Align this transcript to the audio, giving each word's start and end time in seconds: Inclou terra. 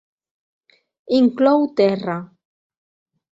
Inclou 1.19 1.61
terra. 1.77 2.17